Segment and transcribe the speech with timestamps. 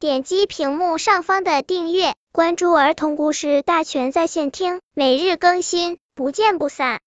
[0.00, 7.00] 点击屏幕上方的订阅，关注儿童故事大全在线听，每日更新，不见不散。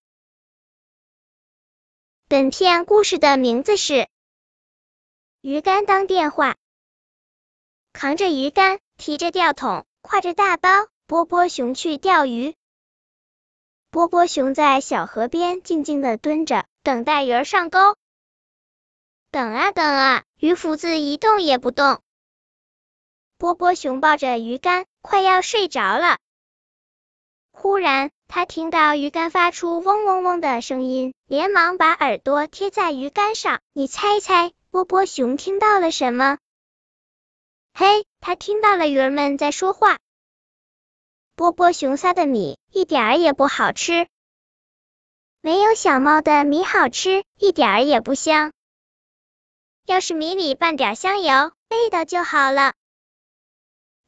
[2.28, 3.94] 本片故事的名字是
[5.40, 6.52] 《鱼竿当电话》。
[7.94, 10.70] 扛着鱼竿，提着钓桶，挎着大包，
[11.08, 12.56] 波波熊去钓鱼。
[13.90, 17.96] 波波熊在小河边静静的蹲着，等待鱼儿上钩。
[19.32, 22.02] 等啊等啊，鱼福子一动也不动。
[23.42, 26.20] 波波熊抱着鱼竿，快要睡着了。
[27.52, 33.60] 忽然，他听到鱼竿发出嗡嗡嗡的声音，连忙把耳朵贴在鱼竿上。
[33.74, 36.38] 你猜猜，波波熊听到了什么？
[37.74, 39.98] 嘿，他听到了鱼儿们在说话。
[41.36, 44.08] 波波熊撒的米一点儿也不好吃，
[45.42, 48.54] 没有小猫的米好吃，一点儿也不香。
[49.88, 52.74] 要是米里拌点香油，味道就好了。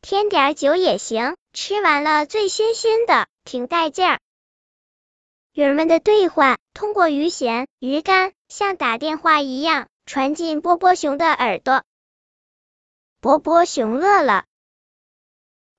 [0.03, 4.19] 添点酒也行，吃完了醉醺醺的，挺带劲儿。
[5.53, 11.85] 鱼儿们的对话通过鱼弦、鱼竿，像打电话一样传进波波熊的耳朵。
[13.21, 14.43] 波波熊乐了。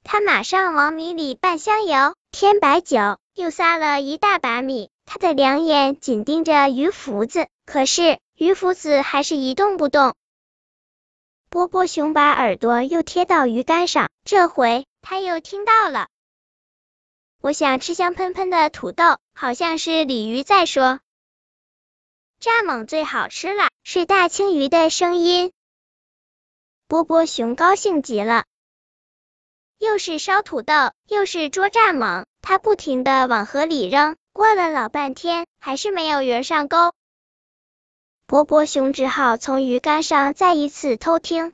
[0.05, 4.88] 他马上往米里拌香油，添白酒，又撒了一大把米。
[5.05, 10.14] 他的两眼紧盯着鱼福子，可是鱼福子还是一动不动。
[11.55, 16.08] 波波熊把耳朵又贴到鱼竿上，这回他又听到了。
[17.41, 20.98] 我想吃香喷喷的土豆，好像是鲤鱼在说。
[22.41, 25.52] 蚱蜢最好吃了，是大青鱼的声音。
[26.88, 28.47] 波波熊高兴极了。
[29.78, 30.75] 又是烧土豆，
[31.06, 36.92] 又是捉蚱蜢，他不停的往河里扔，过了老半天，还是没有鱼上钩。
[38.27, 41.53] 波波熊只好从鱼竿上再一次偷听。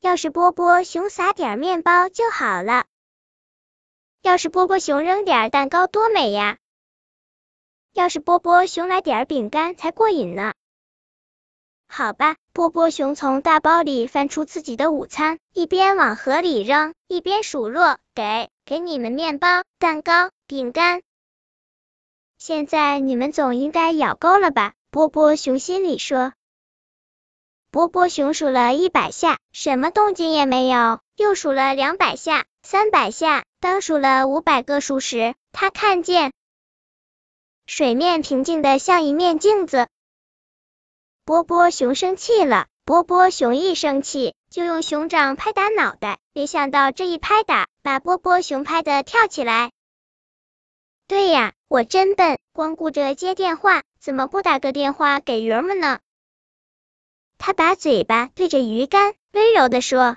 [0.00, 2.86] 要是波波熊撒点面包就好了。
[4.22, 6.56] 要是波波熊扔点蛋糕多美呀！
[7.92, 10.54] 要是波波熊来点饼干才过瘾呢。
[11.86, 21.02] 好吧，波波熊从大包里翻出自己的午餐，一边往河里扔，一边数落：“给，给你们面包、蛋糕、饼干。
[22.38, 26.32] 现在你们总应该咬够了吧？”波波熊心里说。
[27.70, 36.32] 波波熊数了一百下，什么动静也没有，又数了两百下、三百下，当数了五百个数时，他看见
[37.66, 39.86] 水面平静的像一面镜子。
[41.26, 49.72] 波波熊生气了，波波熊一生气就用熊掌拍打脑袋，没想到这一拍打把波波熊拍得跳起来。
[51.06, 55.98] 对呀，我真笨，光顾着接电话，怎么不打个电话给鱼儿们呢？
[57.38, 60.16] 他把嘴巴对着鱼竿，温柔的说：“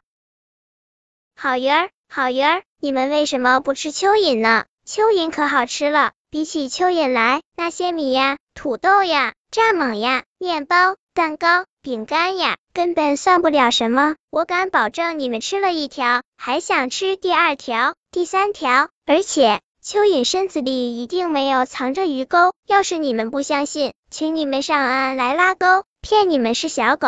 [1.36, 4.66] 好鱼儿，好鱼儿，你们为什么不吃蚯蚓呢？
[4.86, 14.18] 蚯蚓可好吃了，比起蚯蚓来，那些米呀、土豆呀。”蚱蜢呀，面包、蛋糕、饼干呀，根本算不了什么。
[14.30, 18.90] 我敢保证，你们吃了一条，还想吃第二条、第三条。
[19.08, 22.54] 而且，蚯蚓身子里一定没有藏着鱼钩。
[22.68, 27.08] 要是你们不相信，请你们上岸来拉钩，骗你们是小狗。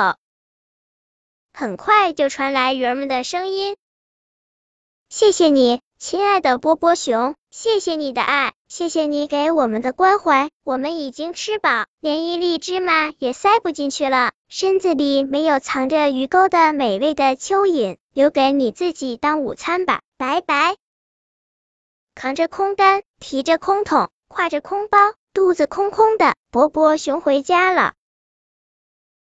[1.53, 3.75] 很快就传来鱼儿们的声音
[5.09, 10.49] ：“谢谢你。”亲爱的波波熊，谢谢你的爱，谢谢你给我们的关怀。
[10.63, 20.75] 我们已经吃饱，连一粒芝麻也塞不进去了，身子里没有藏着鱼钩的美味的蚯蚓，留给你自己当午餐吧，拜拜。
[22.13, 24.97] 扛着空担，提着空桶，挎着空包，
[25.33, 27.93] 肚子空空的，波波熊回家了。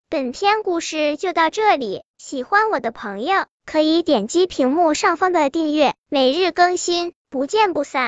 [0.09, 8.07] 本篇故事就到这里，喜欢我的朋友可以点击屏幕上方的订阅，每日更新，不见不散。